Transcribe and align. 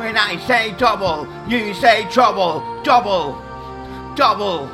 When 0.00 0.16
I 0.16 0.38
say 0.46 0.72
double, 0.78 1.28
you 1.46 1.74
say 1.74 2.08
trouble. 2.08 2.64
Double, 2.82 3.34
double. 4.16 4.66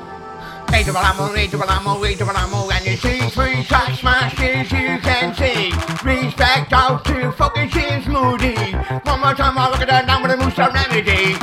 A 0.73 0.85
double 0.85 0.99
ammo, 0.99 1.35
A 1.35 1.49
double 1.49 1.69
ammo, 1.69 2.05
A 2.05 2.15
double 2.15 2.37
ammo, 2.37 2.71
and 2.71 2.87
you 2.87 2.97
see 2.97 3.19
three 3.31 3.65
track 3.65 3.99
smashes 3.99 4.71
you 4.71 5.01
can 5.01 5.35
see. 5.35 5.73
Respect 6.05 6.73
out 6.73 7.05
to 7.07 7.33
fucking 7.33 7.71
James 7.71 8.07
Moody. 8.07 8.55
One 9.03 9.21
more 9.21 9.35
time, 9.35 9.59
I'll 9.59 9.73
look 9.73 9.81
at 9.81 9.89
that 9.89 10.07
number 10.07 10.37
move 10.37 10.55
some 10.55 10.73
remedy. 10.73 11.35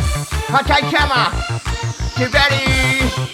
I'll 0.48 0.64
take 0.64 0.90
camera. 0.90 1.36
You 2.18 2.28
ready? 2.32 3.33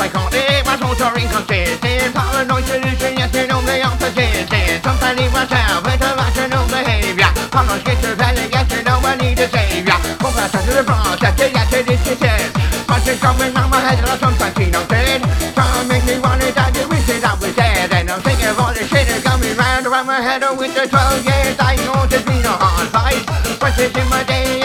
Psychotic, 0.00 0.64
thoughts 0.80 1.02
are 1.04 1.16
inconsistent. 1.18 2.14
Paranoid 2.16 2.64
solution, 2.64 3.12
yes, 3.20 3.32
you 3.36 3.46
know 3.46 3.60
they 3.68 3.82
are 3.82 3.96
persistent. 4.00 4.80
Sometimes 4.80 5.20
leave 5.20 5.32
myself 5.32 5.84
with 5.84 6.00
irrational 6.00 6.64
behavior. 6.72 7.30
Not 7.52 7.84
schizophrenic, 7.84 8.48
yes, 8.48 8.66
you 8.72 8.82
know 8.82 8.98
I 9.04 9.12
need 9.20 9.38
a 9.38 9.48
savior. 9.52 9.98
Confession 10.16 10.62
to 10.64 10.72
the 10.80 10.84
process, 10.88 11.36
yes, 11.36 11.72
it 11.76 11.90
is. 11.92 12.50
But 12.88 13.04
it's 13.06 13.20
coming 13.20 13.52
from 13.52 13.68
my 13.68 13.80
head, 13.84 14.00
and 14.00 14.08
I 14.08 14.16
sometimes 14.16 14.56
see 14.56 14.70
no 14.72 14.80
sin. 14.88 15.20
Trying 15.52 15.84
to 15.84 15.88
make 15.92 16.04
me 16.08 16.16
want 16.18 16.42
it, 16.48 16.56
I 16.56 16.72
do 16.72 16.88
wish 16.88 17.04
that 17.12 17.20
I 17.20 17.36
was 17.36 17.54
dead. 17.54 17.92
And 17.92 18.08
I'm 18.08 18.20
thinking 18.24 18.48
of 18.48 18.58
all 18.58 18.72
the 18.72 18.84
shit 18.88 19.04
that's 19.04 19.22
coming 19.22 19.54
round 19.54 19.84
around 19.86 20.06
my 20.06 20.20
head 20.24 20.42
with 20.56 20.72
the 20.72 20.88
12 20.88 21.28
years. 21.28 21.56
I 21.60 21.76
know 21.84 22.08
there's 22.08 22.24
been 22.24 22.40
a 22.48 22.56
hard 22.56 22.88
fight. 22.88 23.20
But 23.60 23.76
in 23.76 24.08
my 24.08 24.24
day, 24.24 24.64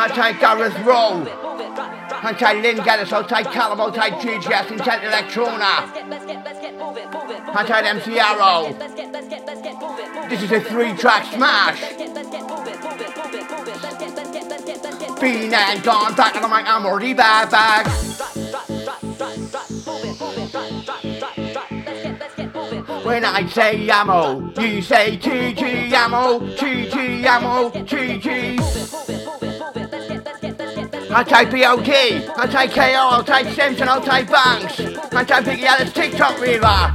I 0.00 0.08
take 0.08 0.40
Gareth 0.40 0.78
Rowe. 0.78 1.26
I 2.22 2.32
take 2.32 2.62
Lynn 2.62 2.82
Geddes, 2.82 3.10
take 3.28 3.52
Callum, 3.52 3.92
take 3.92 4.14
GGS, 4.14 4.68
take 4.82 5.02
Electrona. 5.02 5.92
I 7.54 7.64
take 7.66 7.84
MC 7.84 8.18
Arrow. 8.18 8.72
This 10.30 10.42
is 10.42 10.52
a 10.52 10.60
three 10.62 10.94
track 10.94 11.26
smash. 11.34 11.80
Been 15.20 15.52
and 15.52 15.82
gone 15.82 16.14
back 16.14 16.34
on 16.34 16.42
the 16.42 16.48
mic, 16.48 16.66
I'm 16.66 16.86
already 16.86 17.12
back 17.12 17.50
back. 17.50 17.86
When 23.04 23.24
I 23.26 23.46
say 23.48 23.90
ammo, 23.90 24.50
you 24.58 24.80
say 24.80 25.18
GG 25.18 25.92
ammo, 25.92 26.40
GG 26.56 27.24
ammo, 27.24 27.68
GG. 27.70 28.89
I 31.12 31.24
take 31.24 31.50
BOT, 31.50 31.88
I 32.38 32.46
take 32.46 32.70
KO, 32.70 32.82
I'll 33.10 33.24
take 33.24 33.48
Simpson, 33.54 33.88
I'll 33.88 34.00
take 34.00 34.30
Banks, 34.30 34.80
I'll 35.10 35.24
take 35.26 35.44
Biggie 35.44 35.64
Ellis, 35.64 35.92
TikTok 35.92 36.40
Reaver. 36.40 36.94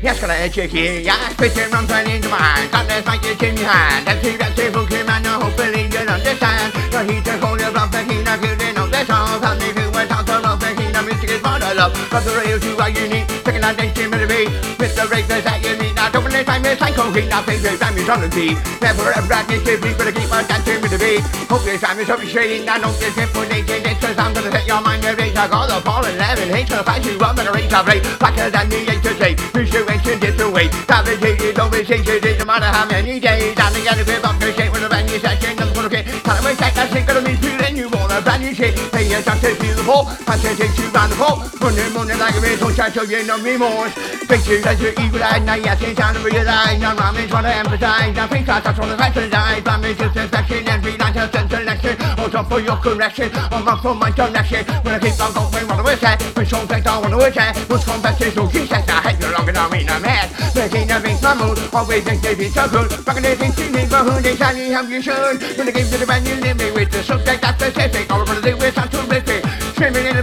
Yes, 0.00 0.20
got 0.20 0.30
a 0.30 0.48
chick 0.48 0.70
here, 0.70 1.00
yeah, 1.00 1.18
spitting 1.30 1.72
runs 1.72 1.90
right 1.90 2.06
into 2.06 2.28
hand. 2.28 2.70
Got 2.70 2.86
this 2.86 3.04
like 3.06 3.18
it's 3.24 3.42
in 3.42 3.56
your 3.56 3.66
hand. 3.66 4.06
And 4.06 4.22
see 4.22 4.36
that 4.36 4.54
table 4.54 4.86
came 4.86 5.10
and 5.10 5.26
hopefully 5.26 5.90
you'll 5.90 6.06
understand. 6.06 6.70
So 6.94 7.02
he 7.02 7.18
took 7.18 7.42
all 7.42 7.58
your 7.58 7.74
love, 7.74 7.90
the 7.90 8.06
he 8.06 8.22
not 8.22 8.38
feeling 8.38 8.78
of 8.78 8.86
the 8.94 9.02
song. 9.02 9.42
And 9.42 9.62
if 9.66 9.74
you 9.74 9.90
went 9.90 10.14
out 10.14 10.24
to 10.30 10.38
love, 10.38 10.60
the 10.60 10.70
he 10.78 10.92
not 10.94 11.04
music 11.04 11.30
is 11.30 11.42
part 11.42 11.66
of 11.66 11.74
love. 11.74 11.98
But 12.14 12.22
the 12.22 12.30
real 12.38 12.60
to 12.62 12.70
what 12.78 12.94
you 12.94 13.10
need, 13.10 13.26
taking 13.42 13.66
that 13.66 13.74
dancing 13.74 14.10
to 14.14 14.26
be. 14.30 14.46
With 14.78 14.94
the 14.94 15.10
rapers 15.10 15.42
that 15.42 15.58
you 15.66 15.74
need, 15.74 15.98
now 15.98 16.14
time 16.58 16.72
is 16.72 16.78
psycho, 16.78 17.10
he 17.12 17.26
not 17.28 17.46
the 17.46 17.52
is 17.54 18.08
on 18.08 18.20
the 18.20 18.28
beat. 18.34 18.58
Never 18.82 19.12
ever 19.14 19.28
that 19.28 19.46
is 19.50 19.62
give 19.62 19.80
me, 19.82 19.94
but 19.94 20.08
I 20.08 20.12
keep 20.12 20.30
on 20.32 20.44
dancing 20.46 20.80
with 20.82 20.90
the 20.90 20.98
beat. 20.98 21.22
Hope 21.46 21.62
this 21.62 21.80
time 21.80 21.98
is 21.98 22.10
up 22.10 22.20
straight, 22.26 22.64
now 22.64 22.78
don't 22.78 22.98
get 22.98 23.12
simple, 23.14 23.46
they 23.46 23.62
say 23.62 23.80
this, 23.82 24.18
I'm 24.18 24.34
gonna 24.34 24.50
set 24.50 24.66
your 24.66 24.80
mind 24.82 25.04
at 25.04 25.18
rate. 25.18 25.36
I 25.36 25.46
got 25.46 25.70
the 25.70 25.78
ball 25.84 26.04
and 26.04 26.16
11, 26.16 26.50
hate 26.50 26.68
to 26.68 26.82
fight 26.82 27.04
you 27.06 27.18
up 27.20 27.38
at 27.38 27.46
a 27.46 27.52
rate 27.52 27.72
of 27.72 27.86
rate. 27.86 28.02
Blacker 28.18 28.50
than 28.50 28.66
the 28.68 28.78
eight 28.90 29.02
to 29.06 29.12
say, 29.18 29.32
situation 29.36 30.18
different 30.18 30.52
way. 30.52 30.66
Fabricated 30.88 31.54
conversation, 31.54 32.26
it 32.26 32.38
no 32.38 32.44
matter 32.44 32.70
how 32.70 32.86
many 32.86 33.20
days. 33.20 33.54
I'm 33.58 33.72
together 33.72 34.04
with 34.04 34.24
up 34.24 34.36
the 34.40 34.50
shape 34.52 34.72
with 34.72 34.84
a 34.84 34.88
brand 34.88 35.06
new 35.06 35.18
session. 35.18 35.54
I'm 35.58 35.72
gonna 35.72 35.88
get 35.88 36.06
time 36.26 36.42
away, 36.42 36.54
take 36.58 36.74
that 36.74 36.90
single 36.90 37.22
me 37.22 37.34
feeling 37.38 37.76
you 37.76 37.88
want 37.88 38.10
a 38.10 38.18
brand 38.22 38.42
new 38.42 38.54
shit. 38.54 38.74
Pay 38.90 39.12
attention 39.14 39.54
to 39.54 39.68
the 39.78 39.84
ball, 39.86 40.10
I 40.28 40.36
you 40.36 40.88
round 40.92 41.10
the 41.10 41.16
ball. 41.16 41.40
Running, 41.56 41.88
running 41.94 42.18
like 42.18 42.36
a 42.36 42.40
race, 42.40 42.60
don't 42.60 42.74
try 42.74 42.90
to 42.90 43.06
get 43.06 43.24
no 43.24 43.40
remorse. 43.40 43.94
Pictures 44.28 44.60
as 44.66 44.78
your 44.78 44.92
evil 45.00 45.24
eye, 45.24 45.38
now 45.40 45.54
yes, 45.54 45.80
it's 45.80 45.98
time 45.98 46.14
to 46.14 46.20
realize. 46.20 46.78
Now 46.78 46.92
I'm 46.92 47.16
trying 47.28 47.44
to 47.44 47.54
emphasize. 47.56 48.14
Now 48.14 48.26
think 48.28 48.48
I 48.48 48.60
touch 48.60 48.78
on 48.78 48.88
the 48.90 48.96
right 48.96 49.14
side. 49.14 49.66
I'm 49.66 49.84
in 49.84 49.96
just 49.96 50.16
a 50.16 50.28
section, 50.28 50.68
every 50.68 50.96
night 50.98 51.16
a 51.16 51.32
selection. 51.32 51.96
Also 52.20 52.44
for 52.44 52.60
your 52.60 52.76
correction, 52.76 53.30
I'm 53.32 53.66
up 53.66 53.80
for 53.80 53.94
my 53.94 54.10
connection. 54.10 54.66
When 54.84 54.94
I 54.94 54.98
keep 55.00 55.16
on 55.16 55.32
going, 55.32 55.66
what 55.66 55.80
do 55.80 55.88
I 55.88 55.96
say? 55.96 56.16
When 56.36 56.44
some 56.44 56.68
things 56.68 56.86
I 56.86 56.98
want 57.00 57.14
to 57.16 57.32
say, 57.32 57.48
what's 57.64 57.84
competition, 57.84 58.32
so 58.36 58.48
she 58.52 58.66
says 58.66 58.84
I 58.84 59.00
hate 59.08 59.20
no 59.20 59.32
longer, 59.32 59.56
I 59.56 59.64
mean 59.72 59.88
I'm 59.88 60.02
mad. 60.02 60.28
Making 60.54 60.92
a 60.92 61.00
big 61.00 61.16
mood, 61.40 61.56
always 61.72 62.04
think 62.04 62.20
they 62.20 62.34
be 62.34 62.48
so 62.52 62.68
good. 62.68 62.92
Fucking 62.92 63.22
they 63.22 63.34
think 63.34 63.56
you 63.56 63.72
need, 63.72 63.88
but 63.88 64.04
who 64.04 64.20
they 64.20 64.36
tell 64.36 64.54
you 64.54 64.74
how 64.74 64.82
you 64.82 65.00
should. 65.00 65.40
When 65.56 65.64
they 65.64 65.72
give 65.72 65.88
you 65.88 65.96
the 65.96 66.04
brand 66.04 66.24
new 66.24 66.36
living 66.36 66.74
with 66.74 66.92
the 66.92 67.02
subject 67.02 67.40
that's 67.40 67.56
specific, 67.56 68.12
all 68.12 68.20
over 68.20 68.40
the 68.40 68.52
with 68.56 68.74
some 68.74 68.88
terrific. 68.88 69.40
Swimming 69.78 70.06
in 70.06 70.16
the 70.16 70.22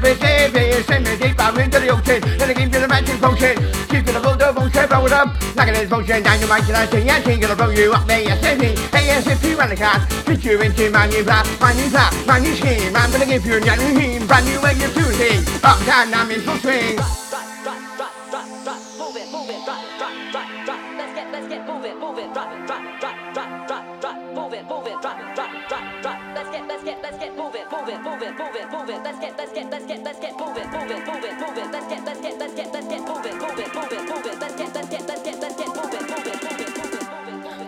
the 1.86 1.94
ocean, 1.94 2.24
and 2.24 2.42
they 2.42 2.54
give 2.54 2.74
you 2.74 2.80
the 2.82 2.88
magic 2.88 3.22
potion. 3.22 3.56
Keep 3.90 4.10
it 4.10 4.16
up, 4.16 4.38
the 4.40 4.54
bullshit, 4.54 4.90
blow 4.90 5.06
it 5.06 5.14
up. 5.14 5.30
Like 5.56 5.70
it 5.70 5.78
is 5.78 5.90
motion, 5.90 6.24
dynamite, 6.24 6.68
and 6.68 6.78
I 6.78 6.86
say, 6.88 7.06
yeah, 7.06 7.22
think 7.22 7.44
it'll 7.44 7.56
blow 7.56 7.70
you 7.70 7.94
up 7.94 8.08
there, 8.08 8.22
yes, 8.22 8.42
yes, 8.42 9.28
if 9.28 9.44
you 9.44 9.58
run 9.58 9.70
the 9.70 9.76
car, 9.76 10.00
fit 10.26 10.44
you 10.44 10.60
into 10.62 10.90
my 10.90 11.08
new 11.08 11.24
plan, 11.24 11.46
my 11.60 11.74
new 11.74 11.90
plan, 11.90 12.12
my 12.26 12.40
new 12.40 12.56
scheme. 12.56 12.96
I'm 12.96 13.12
gonna 13.12 13.26
give 13.26 13.46
you 13.46 13.58
a 13.58 13.60
new 13.60 14.00
team, 14.00 14.28
brand 14.28 14.46
new 14.46 14.62
way 14.62 14.72
of 14.72 14.94
doing 14.94 15.16
things. 15.16 15.46
Up, 15.64 15.80
down, 15.86 16.14
I'm 16.14 16.32
in 16.32 16.42
full 16.42 16.58
swing. 16.58 16.98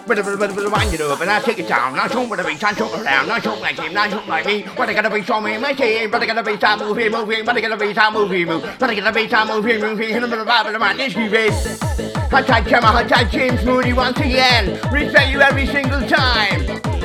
Bit 0.07 0.19
of 0.19 0.27
a 0.27 0.37
bit 0.37 0.51
of 0.51 0.57
a 0.57 0.69
wind 0.69 0.93
it 0.93 1.01
up 1.01 1.19
and 1.19 1.29
I 1.29 1.39
take 1.41 1.57
it 1.57 1.67
down. 1.67 1.95
Now 1.95 2.07
shoot 2.07 2.29
with 2.29 2.39
the 2.39 2.45
beat, 2.45 2.63
I 2.63 2.71
shoot 2.73 2.93
around, 2.93 3.27
now 3.27 3.39
shoot 3.39 3.59
like 3.59 3.79
him, 3.79 3.93
now 3.93 4.07
shoot 4.07 4.27
like 4.27 4.45
me. 4.45 4.65
But 4.77 4.89
I 4.89 4.93
gotta 4.93 5.09
be 5.09 5.23
show 5.23 5.41
me 5.41 5.57
my 5.57 5.73
team, 5.73 6.11
but 6.11 6.21
I 6.21 6.27
gotta 6.27 6.43
be 6.43 6.55
time 6.55 6.79
moving, 6.79 7.11
moving, 7.11 7.43
but 7.43 7.57
I 7.57 7.61
gotta 7.61 7.77
be 7.77 7.93
time 7.95 8.13
moving, 8.13 8.45
move. 8.45 8.75
But 8.79 8.89
I 8.91 8.95
gotta 8.95 9.11
be 9.11 9.27
time 9.27 9.47
moving, 9.47 9.81
moving, 9.81 10.09
in 10.11 10.21
the 10.21 10.27
middle 10.27 10.47
of 10.47 10.71
the 10.71 10.79
man, 10.79 10.97
this 10.97 11.15
is 11.17 11.33
it. 11.33 11.81
Hot 12.29 12.45
tight 12.45 12.67
camera, 12.67 12.91
hot 12.91 13.09
tight 13.09 13.31
James 13.31 13.65
Moody 13.65 13.93
once 13.93 14.19
again. 14.19 14.79
Reset 14.91 15.31
you 15.31 15.41
every 15.41 15.65
single 15.65 16.07
time. 16.07 16.96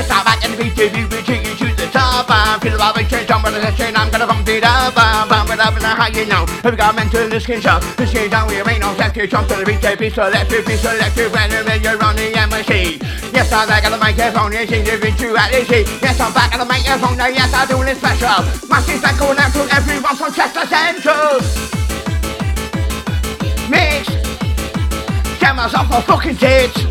Yes, 0.00 0.08
I'm 0.08 0.24
and 0.24 0.56
beat 0.56 0.72
you, 0.80 0.88
you 0.96 1.04
take 1.28 1.44
you 1.44 1.52
to 1.60 1.76
the 1.76 1.84
top. 1.92 2.24
I'm 2.32 2.58
feeling 2.58 2.80
about 2.80 2.96
the 2.96 3.04
change, 3.04 3.28
I'm 3.28 3.44
gonna 3.44 3.60
chain, 3.76 3.92
I'm 3.92 4.08
gonna 4.08 4.26
bump 4.26 4.48
it 4.48 4.64
up, 4.64 4.96
I'm 4.96 5.28
bump 5.28 5.52
it 5.52 5.60
up 5.60 5.76
and 5.76 5.84
how 5.84 6.08
you 6.08 6.24
know. 6.24 6.48
Have 6.64 6.72
got 6.78 6.96
mental 6.96 7.28
this 7.28 7.42
skin 7.44 7.60
shop, 7.60 7.84
the 8.00 8.06
skin 8.06 8.30
down, 8.30 8.48
we 8.48 8.56
remain 8.56 8.82
on 8.82 8.96
set, 8.96 9.12
jump 9.12 9.44
to 9.52 9.60
the 9.60 9.68
be 9.68 10.08
selective, 10.08 10.64
be 10.64 10.76
selective, 10.80 11.30
when 11.36 11.52
you're 11.84 12.00
running 12.00 12.00
on 12.00 12.16
the 12.16 12.32
MSC. 12.32 12.96
Yes, 13.36 13.52
I'm 13.52 13.68
back 13.68 13.84
on 13.84 13.92
the 13.92 13.98
microphone, 14.00 14.56
you 14.56 14.64
to 14.64 15.36
at 15.36 15.52
this 15.52 15.68
Yes, 16.00 16.18
I'm 16.18 16.32
back 16.32 16.54
on 16.56 16.60
the 16.60 16.64
microphone, 16.64 17.18
now 17.18 17.28
yes, 17.28 17.52
I'm 17.52 17.68
doing 17.68 17.88
it 17.88 17.98
special. 18.00 18.40
Massive 18.72 19.04
thank 19.04 19.20
going 19.20 19.36
out 19.36 19.52
to 19.52 19.68
everyone 19.68 20.16
from 20.16 20.32
Chester 20.32 20.64
Central. 20.64 21.44
Mix. 23.68 24.08
Get 25.36 25.52
myself 25.54 25.92
a 25.92 26.00
fucking 26.08 26.40
tits. 26.40 26.88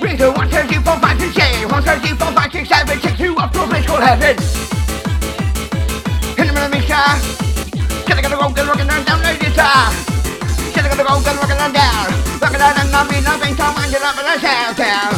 We 0.00 0.14
do 0.16 0.30
one, 0.32 0.50
two, 0.50 0.58
three, 0.66 0.82
four, 0.82 0.98
five, 0.98 1.20
six, 1.20 1.38
eight. 1.38 1.45
One, 1.76 1.84
three, 1.84 2.16
four, 2.16 2.32
five, 2.32 2.50
six, 2.50 2.70
seven, 2.70 2.98
six, 2.98 3.18
two, 3.18 3.36
up 3.36 3.52
to 3.52 3.62
a 3.62 3.66
place 3.68 3.84
called 3.84 4.02
heaven. 4.02 4.34
Hit 6.32 6.46
them 6.48 6.56
in 6.56 6.62
the 6.64 6.68
mixer. 6.72 7.04
Get 8.08 8.16
it, 8.16 8.22
gonna 8.22 8.40
go, 8.40 8.48
get 8.48 8.64
it, 8.64 8.68
rockin' 8.72 8.86
down, 8.86 9.04
down 9.04 9.20
the 9.20 9.36
guitar. 9.36 9.92
Get 10.72 10.86
it, 10.86 10.88
gonna 10.88 11.04
go, 11.04 11.20
get 11.20 11.36
it, 11.36 11.40
rockin' 11.44 11.72
down. 11.76 12.08
Rockin' 12.40 12.60
down, 12.64 12.80
and 12.80 12.90
not 12.90 13.10
be 13.12 13.20
nothing, 13.20 13.54
so 13.60 13.64
up 13.68 13.76
in 13.76 13.92
the 13.92 14.40
sound 14.40 14.76
town. 14.80 15.12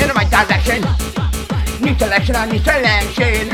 In 0.00 0.08
the 0.08 0.14
right 0.16 0.30
direction. 0.32 0.80
New 1.84 1.94
selection 1.98 2.36
on 2.36 2.48
new 2.48 2.58
selection. 2.60 3.52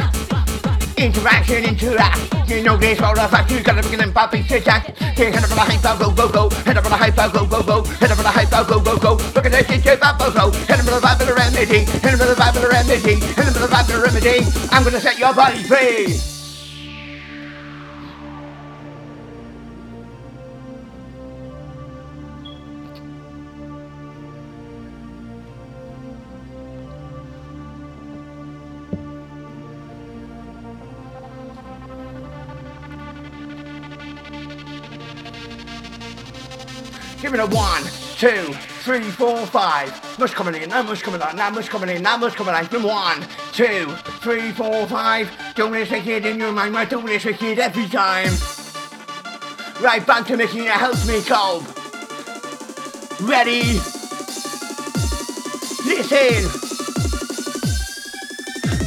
Interaction, 0.96 1.64
interact. 1.64 2.36
You 2.48 2.62
know 2.62 2.76
this 2.76 3.02
all 3.02 3.12
the 3.12 3.26
fact 3.26 3.50
you 3.50 3.60
gotta 3.60 3.82
begin 3.82 4.00
and 4.00 4.14
popping 4.14 4.44
shit 4.44 4.68
act. 4.68 4.96
Head 5.18 5.34
up 5.34 5.50
on 5.50 5.50
the 5.50 5.66
hype, 5.66 5.82
go, 5.82 6.10
go, 6.12 6.28
go. 6.28 6.48
Head 6.62 6.76
up 6.76 6.84
on 6.84 6.90
the 6.92 6.96
hype, 6.96 7.16
go, 7.16 7.44
go, 7.44 7.62
go. 7.62 7.82
Head 7.82 8.12
up 8.12 8.18
on 8.18 8.24
the 8.24 8.30
hype, 8.30 8.50
go, 8.50 8.80
go, 8.80 8.96
go. 8.96 9.12
Look 9.34 9.46
at 9.46 9.50
this 9.50 9.66
shit, 9.66 9.82
shit, 9.82 10.00
go, 10.00 10.14
go. 10.30 10.50
Head 10.70 10.78
up 10.78 10.86
on 10.86 10.94
of 10.94 11.02
the 11.02 11.15
remedy. 11.56 11.80
On 11.80 12.18
the 12.18 12.34
vibe 12.36 12.56
of 12.56 12.62
the 12.62 12.68
remedy. 12.68 13.14
On 13.14 13.52
the 13.52 13.68
vibe 13.70 13.80
of 13.80 13.86
the 13.88 14.02
remedy. 14.02 14.68
I'm 14.70 14.84
gonna 14.84 15.00
set 15.00 15.18
your 15.18 15.34
body 15.34 15.62
free. 15.62 16.20
Give 37.22 37.34
it 37.34 37.40
a 37.40 37.46
one, 37.46 37.82
two, 38.18 38.75
three, 38.86 39.10
four, 39.10 39.44
five. 39.46 39.90
Much 40.16 40.30
coming 40.30 40.62
in, 40.62 40.68
that 40.68 40.86
much 40.86 41.02
coming 41.02 41.20
out, 41.20 41.34
that 41.34 41.52
much 41.52 41.68
coming 41.68 41.88
in, 41.88 42.04
that 42.04 42.20
much 42.20 42.34
coming 42.36 42.54
out. 42.54 42.70
Then 42.70 42.84
one, 42.84 43.20
two, 43.52 43.90
three, 44.22 44.52
four, 44.52 44.86
five. 44.86 45.28
Doing 45.56 45.72
this 45.72 45.90
wicked 45.90 46.24
in 46.24 46.38
your 46.38 46.52
mind, 46.52 46.72
we're 46.72 46.84
doing 46.84 47.06
this 47.06 47.24
wicked 47.24 47.58
every 47.58 47.88
time. 47.88 48.30
Right, 49.82 50.06
back 50.06 50.24
to 50.28 50.36
making 50.36 50.66
it 50.66 50.70
helps 50.70 51.04
me 51.08 51.20
cope. 51.22 51.64
Ready? 53.28 53.80
Listen. 55.84 56.65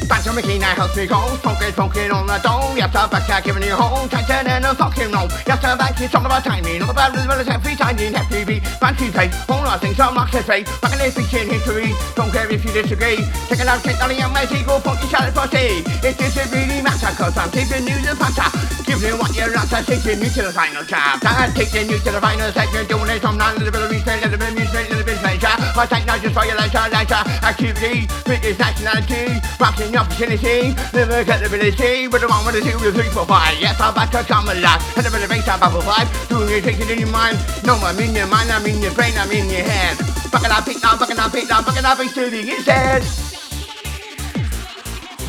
Back 0.10 0.24
to 0.24 0.34
Mickey, 0.34 0.58
now 0.58 0.74
helps 0.74 0.98
me 0.98 1.06
go. 1.06 1.22
Funky, 1.38 1.70
funky 1.72 2.10
on 2.10 2.26
the 2.26 2.42
dome. 2.42 2.76
Yes, 2.76 2.90
I'm 2.96 3.10
back, 3.10 3.30
I'm 3.30 3.44
giving 3.44 3.62
you 3.62 3.76
home. 3.76 4.10
Titan 4.10 4.48
and 4.48 4.66
a 4.66 4.74
fucking 4.74 5.12
roll. 5.12 5.30
Yes, 5.46 5.64
I'm 5.64 5.78
back, 5.78 6.02
it's 6.02 6.16
all 6.16 6.26
about 6.26 6.44
timing. 6.44 6.82
All 6.82 6.90
about 6.90 7.16
as 7.16 7.28
well 7.28 7.40
as 7.40 7.48
every 7.48 7.76
time 7.76 7.98
in 8.00 8.14
FTV. 8.14 8.60
Fancy 8.82 9.12
play, 9.12 9.30
all 9.48 9.62
I 9.70 9.78
think 9.78 9.96
so 9.96 10.12
much 10.12 10.32
to 10.32 10.42
say. 10.42 10.64
Back 10.82 10.94
in 10.94 11.00
this 11.00 11.14
fiction 11.14 11.48
history. 11.48 11.94
Don't 12.16 12.32
care 12.34 12.50
if 12.50 12.66
you 12.66 12.74
disagree. 12.74 13.22
Take 13.48 13.62
out, 13.62 13.84
take 13.86 14.02
on 14.02 14.10
the 14.10 14.16
young 14.16 14.34
man, 14.34 14.50
go 14.66 14.80
funky 14.80 15.06
salad 15.14 15.32
for 15.32 15.46
tea. 15.46 15.86
It 16.02 16.18
doesn't 16.18 16.50
really 16.50 16.82
matter, 16.82 17.14
cause 17.14 17.38
I'm 17.38 17.52
keeping 17.54 17.86
you 17.86 18.02
the 18.02 18.18
panta. 18.18 18.50
Giving 18.90 19.14
you 19.14 19.18
what 19.22 19.36
you're 19.38 19.54
after, 19.54 19.86
taking 19.86 20.26
you 20.26 20.30
to 20.34 20.42
the 20.50 20.52
final 20.52 20.84
chapter. 20.90 21.30
Taking 21.54 21.94
you 21.94 22.00
to 22.02 22.10
the 22.10 22.20
final 22.20 22.50
segment, 22.50 22.90
doing 22.90 23.14
it 23.14 23.22
from 23.22 23.38
now, 23.38 23.54
a 23.54 23.62
little 23.62 23.70
bit 23.70 23.86
of 23.86 23.92
restraint, 23.94 24.26
a 24.26 24.34
little 24.34 24.42
bit 24.42 24.50
of 24.50 24.58
restraint, 24.58 24.90
a 24.90 24.92
little 24.98 25.06
bit 25.06 25.16
of 25.16 25.22
pleasure. 25.22 25.56
I 25.78 25.86
take 25.86 26.06
now 26.10 26.18
just 26.18 26.34
for 26.34 26.46
your 26.50 26.58
leisure, 26.58 26.90
leisure. 26.90 27.24
Activity, 27.46 28.10
fitness, 28.26 28.58
nationality. 28.58 29.38
Rocking 29.62 29.94
opportunity, 30.00 30.74
never 30.94 31.24
get 31.24 31.40
the 31.40 31.48
ability, 31.48 32.08
but 32.08 32.22
the 32.22 32.28
one 32.28 32.46
with 32.46 32.56
the 32.56 32.62
two, 32.62 32.78
the 32.80 32.92
three, 32.92 33.10
four, 33.10 33.26
five. 33.26 33.60
Yes, 33.60 33.80
I'm 33.80 33.94
back 33.94 34.12
to 34.12 34.24
come 34.24 34.48
alive. 34.48 34.82
And 34.96 35.06
a 35.06 35.12
bit 35.12 35.24
of 35.24 35.30
bass, 35.30 35.48
I'm 35.48 35.60
bubble 35.60 35.82
five. 35.82 36.08
Doing 36.30 36.50
it, 36.50 36.64
taking 36.64 36.88
it 36.88 36.92
in 36.92 37.00
your 37.00 37.10
mind. 37.10 37.38
No, 37.66 37.76
I'm 37.76 38.00
in 38.00 38.16
your 38.16 38.28
mind, 38.28 38.50
I'm 38.50 38.66
in 38.66 38.82
your 38.82 38.94
brain, 38.94 39.14
I'm 39.18 39.32
in 39.32 39.50
your 39.50 39.64
head. 39.64 39.98
Bucking 40.32 40.52
up, 40.52 40.66
pick 40.66 40.80
down, 40.82 40.98
bucking 40.98 41.20
up, 41.20 41.32
pick 41.32 41.48
down, 41.48 41.64
bucking 41.64 41.86
up, 41.86 42.00
and 42.00 42.10
shooting 42.10 42.46
his 42.46 42.66
head. 42.66 43.04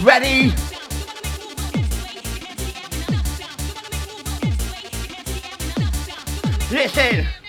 Ready? 0.02 0.55
Listen. 6.70 7.39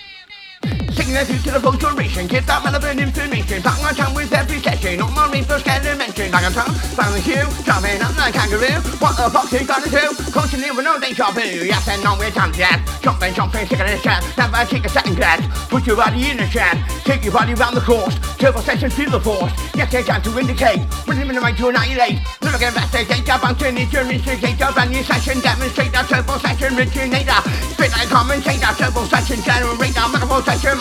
Singing 0.92 1.16
it 1.16 1.26
to 1.26 1.50
the 1.50 1.60
full 1.60 1.72
duration, 1.72 2.26
get 2.26 2.46
that 2.46 2.62
relevant 2.64 3.00
information. 3.00 3.62
Talk 3.62 3.80
my 3.80 3.92
tongue 3.92 4.14
with 4.14 4.32
every 4.32 4.60
session, 4.60 4.98
not 4.98 5.12
my 5.12 5.30
reefers 5.32 5.62
can 5.62 5.82
mention. 5.96 6.30
Like 6.30 6.44
I'm 6.44 6.52
found 6.52 7.14
the 7.14 7.20
hue, 7.20 7.48
jumping 7.64 8.02
up 8.02 8.16
like 8.16 8.34
kangaroo. 8.34 8.76
What 9.00 9.16
the 9.16 9.30
fuck 9.32 9.48
you 9.52 9.64
gonna 9.64 9.88
do? 9.88 10.12
Constantly 10.32 10.70
with 10.70 10.84
no 10.84 11.00
day 11.00 11.12
shopping. 11.14 11.64
Yes 11.64 11.88
and 11.88 12.02
no, 12.04 12.16
we're 12.18 12.30
time 12.30 12.52
jazz. 12.52 12.76
Jumping, 13.00 13.32
jumping, 13.32 13.66
sick 13.66 13.80
of 13.80 13.86
this 13.88 14.02
chat. 14.02 14.20
Never 14.36 14.64
take 14.68 14.84
a 14.84 14.88
second 14.88 15.16
glance. 15.16 15.46
Put 15.68 15.86
your 15.86 15.96
body 15.96 16.30
in 16.30 16.36
the 16.36 16.46
chat. 16.46 16.76
Take 17.04 17.24
your 17.24 17.32
body 17.32 17.54
round 17.54 17.76
the 17.76 17.80
course. 17.80 18.14
Turbo 18.36 18.60
session, 18.60 18.90
feel 18.90 19.10
the 19.10 19.20
force. 19.20 19.52
Yes, 19.74 19.90
they're 19.90 20.04
down 20.04 20.20
to 20.22 20.38
indicate. 20.38 20.84
Put 21.08 21.16
him 21.16 21.30
in 21.30 21.36
the 21.36 21.40
right 21.40 21.56
to 21.56 21.68
annihilate. 21.68 22.20
Never 22.42 22.58
get 22.58 22.74
back, 22.74 22.90
they 22.92 23.04
take 23.04 23.28
up 23.32 23.44
until 23.44 23.76
it's 23.76 23.92
your. 23.92 24.02
A 24.02 24.72
brand 24.72 24.90
new 24.90 25.02
session, 25.02 25.40
demonstrate 25.40 25.92
that 25.92 26.06
turbo 26.08 26.36
session 26.38 26.76
originator. 26.76 27.40
Spit 27.72 27.90
like 27.90 28.08
commentator, 28.08 28.72
turbo 28.76 29.04
session 29.06 29.40
generator. 29.42 30.04
Microphone 30.12 30.42
session 30.42 30.78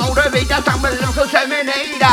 some 0.62 0.82
lyrical 0.82 1.26
terminator. 1.28 2.06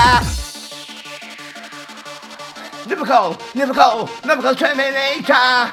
Lyrical, 2.87 3.37
lyrical, 3.55 4.08
lyrical 4.25 4.55
terminator. 4.55 5.73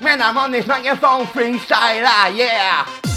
Man, 0.00 0.22
I'm 0.22 0.38
on 0.38 0.52
this 0.52 0.66
microphone 0.66 1.26
freestyler, 1.26 2.36
yeah. 2.36 3.07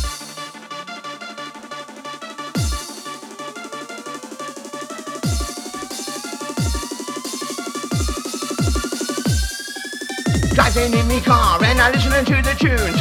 Driving 10.53 10.93
in 10.93 11.07
me 11.07 11.21
car 11.21 11.63
and 11.63 11.79
I 11.79 11.91
listening 11.91 12.25
to 12.25 12.35
the 12.43 12.55
tunes. 12.59 12.99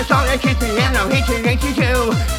The 0.00 0.08
song 0.08 0.24
that 0.32 0.40
keeps 0.40 0.60
me 0.64 0.80
and 0.80 0.96
I'm 0.96 1.12
hitting 1.12 1.44
82. 1.44 1.76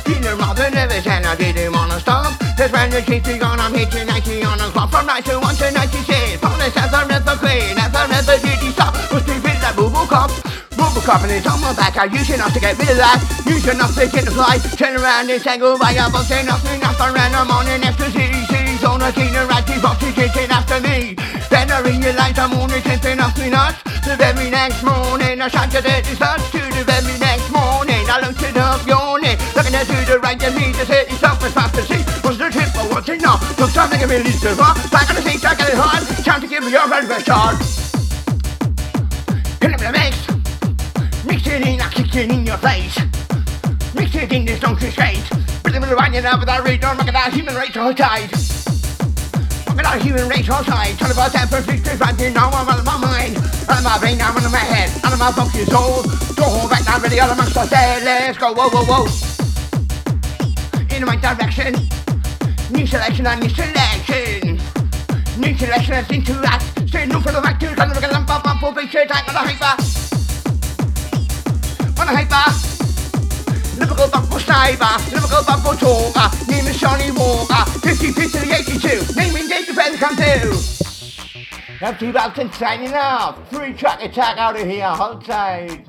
Feeling 0.01 0.37
rather 0.37 0.65
nervous 0.73 1.05
and 1.05 1.29
I 1.29 1.37
didn't 1.37 1.73
wanna 1.73 2.01
stop. 2.01 2.33
Cause 2.57 2.73
when 2.73 2.89
the 2.89 3.05
keeps 3.05 3.29
me 3.29 3.37
gone, 3.37 3.61
I'm 3.61 3.69
hitting 3.69 4.09
90 4.09 4.41
on 4.41 4.57
the 4.57 4.69
clock. 4.73 4.89
From 4.89 5.05
91 5.05 5.61
to 5.61 5.69
96. 5.69 6.41
Police 6.41 6.73
has 6.73 6.89
a 6.89 7.01
never 7.05 7.37
queen, 7.37 7.77
never 7.77 8.01
never 8.09 8.37
did 8.41 8.57
he 8.65 8.73
stop. 8.73 8.97
Was 9.13 9.21
he 9.29 9.37
with 9.45 9.61
that 9.61 9.77
boo 9.77 9.93
cop? 10.09 10.33
Boo 10.73 11.01
cop 11.05 11.21
and 11.21 11.37
it's 11.37 11.45
on 11.45 11.61
my 11.61 11.69
back. 11.77 11.97
I 12.01 12.09
use 12.09 12.33
enough 12.33 12.53
to 12.53 12.61
get 12.61 12.77
rid 12.81 12.89
of 12.89 12.97
that. 12.97 13.21
Use 13.45 13.65
enough 13.69 13.93
to 13.93 14.09
get 14.09 14.25
the 14.25 14.33
fly. 14.33 14.57
Turn 14.77 14.97
around 14.97 15.29
and 15.29 15.37
say 15.37 15.61
goodbye. 15.61 15.97
I'm 16.01 16.13
saying 16.25 16.49
nothing 16.49 16.81
after 16.81 17.13
and 17.13 17.33
I'm 17.37 17.49
on 17.53 17.69
an 17.69 17.85
ecstasy. 17.85 18.29
She's 18.49 18.81
on 18.81 19.05
a 19.05 19.13
teen 19.13 19.37
right, 19.37 19.65
she's 19.69 19.85
off, 19.85 20.01
she's 20.01 20.17
after 20.49 20.81
me. 20.81 21.13
In 21.81 22.01
your 22.01 22.13
life, 22.13 22.37
I'm 22.37 22.53
only 22.53 22.81
tempting 22.81 23.19
off 23.19 23.37
me 23.37 23.49
nuts. 23.49 23.90
The 24.11 24.17
very 24.17 24.49
next 24.49 24.83
morning, 24.83 25.39
I 25.39 25.47
shot 25.47 25.71
to 25.71 25.79
the 25.79 26.03
such 26.19 26.51
to 26.51 26.59
the 26.59 26.83
very 26.83 27.17
next 27.17 27.49
morning. 27.49 28.03
I 28.11 28.19
looked 28.19 28.43
it 28.43 28.57
up, 28.57 28.85
yawning. 28.85 29.39
Looking 29.55 29.73
at 29.73 29.87
to 29.87 29.95
the 30.03 30.19
right, 30.19 30.35
and 30.43 30.53
me 30.53 30.73
just 30.75 30.91
hit 30.91 31.09
yourself 31.09 31.41
as 31.45 31.53
fast 31.53 31.79
as 31.79 31.87
see. 31.87 32.03
Was 32.27 32.37
the 32.37 32.51
tip 32.51 32.75
or 32.75 32.91
what's 32.91 33.07
it 33.07 33.21
now? 33.21 33.39
To 33.39 33.71
give 33.71 34.09
me 34.09 34.19
a 34.19 34.23
little 34.27 34.55
far. 34.59 34.75
Back 34.91 35.07
on 35.07 35.15
the 35.15 35.21
seat, 35.23 35.39
I 35.47 35.55
got 35.55 35.69
it 35.71 35.79
hard. 35.79 36.03
Time 36.27 36.41
to 36.41 36.47
give 36.47 36.61
me 36.61 36.71
your 36.71 36.89
very 36.89 37.07
best 37.07 37.25
shot. 37.25 37.55
Hit 39.63 39.71
up 39.71 39.79
the 39.79 39.95
mix. 39.95 40.27
Mix 41.23 41.47
it 41.47 41.63
in, 41.63 41.79
I 41.79 41.87
kick 41.87 42.13
it 42.13 42.29
in 42.29 42.45
your 42.45 42.59
face. 42.59 42.99
Mix 43.95 44.13
it 44.13 44.33
in 44.33 44.43
this 44.43 44.59
donkey 44.59 44.91
straight. 44.91 45.23
Put 45.63 45.71
them 45.71 45.83
in 45.83 45.89
the 45.89 45.95
right, 45.95 46.11
but 46.11 46.49
I 46.49 46.59
read 46.59 46.83
on, 46.83 46.97
look 46.97 47.07
at 47.07 47.15
that 47.15 47.31
human 47.31 47.55
race 47.55 47.77
all 47.77 47.95
tight. 47.95 48.27
Look 49.71 49.79
at 49.79 49.87
that 49.87 50.01
human 50.03 50.27
race 50.27 50.49
all 50.49 50.65
tight. 50.65 50.99
Tell 50.99 51.09
about 51.09 51.31
that 51.31 51.49
perfect 51.49 51.81
didn't 52.21 52.35
know 52.35 52.51
I'm 52.53 52.67
mind. 52.67 52.81
Out 52.85 53.03
of 53.03 53.10
my 53.91 53.99
brain, 53.99 54.21
I'm 54.21 54.37
of 54.37 54.51
my 54.51 54.57
head. 54.57 54.89
Of 55.03 55.19
my 55.19 55.31
funky 55.31 55.65
soul. 55.65 56.03
Don't 56.35 56.47
hold 56.47 56.69
back, 56.69 56.85
now 56.85 56.99
ready, 56.99 57.19
all 57.19 57.29
amongst 57.29 57.57
us 57.57 57.69
there. 57.69 57.99
Let's 57.99 58.37
go, 58.37 58.53
whoa, 58.53 58.69
whoa, 58.69 58.85
whoa. 58.87 59.05
In 60.95 61.03
right 61.03 61.21
direction. 61.21 61.75
New 62.71 62.87
selection 62.87 63.27
and 63.27 63.41
new 63.41 63.49
selection. 63.49 64.59
New 65.37 65.57
selection 65.57 65.93
and 65.93 66.11
interact. 66.11 66.63
Stay 66.87 67.05
new 67.05 67.19
for 67.19 67.33
the 67.33 67.41
right 67.41 67.59
to 67.59 67.75
kind 67.75 67.91
of 67.91 67.99
them, 67.99 68.25
pop, 68.25 68.43
pop, 68.43 68.59
pop, 68.59 68.75
big 68.75 68.89
shit, 68.89 69.11
I'm 69.11 69.27
on 69.27 69.33
the 69.33 69.43
hyper. 69.43 69.75
On 71.99 72.07
the 72.07 72.13
hyper. 72.15 72.47
Liverpool 73.77 74.07
Buffalo 74.07 74.39
Sniper, 74.39 74.93
Liverpool 75.11 75.43
Buffalo 75.43 75.75
Talker, 75.75 76.51
name 76.51 76.67
is 76.67 76.77
Johnny 76.79 77.11
Walker, 77.11 77.65
50 77.81 78.11
feet 78.11 78.31
to 78.31 78.39
the 78.39 78.53
82, 78.53 79.15
naming 79.15 79.47
date 79.49 79.67
the 79.67 79.73
band 79.73 79.97
come 79.97 80.15
to. 80.15 80.80
Have 81.81 81.97
2000 81.97 82.53
signing 82.53 82.93
off, 82.93 83.49
free 83.49 83.73
track 83.73 84.03
attack 84.03 84.37
out 84.37 84.55
of 84.55 84.67
here, 84.67 84.85
hold 84.85 85.25
tight. 85.25 85.83